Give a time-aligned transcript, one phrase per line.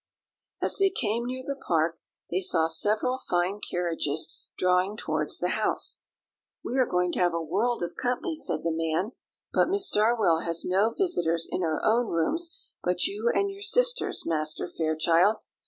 [0.63, 1.99] As they came near the park,
[2.31, 6.01] they saw several fine carriages drawing towards the house.
[6.63, 9.11] "We are going to have a world of company," said the man;
[9.53, 14.23] "but Miss Darwell has no visitors in her own rooms but you and your sisters,
[14.25, 15.35] Master Fairchild.